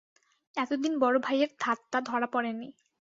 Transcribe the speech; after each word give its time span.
এতদিন 0.57 0.93
বড়োভাইয়ের 0.99 1.51
ধাতটা 1.59 1.99
ধরা 2.01 2.27
পড়ে 2.27 2.51
নি। 2.53 2.67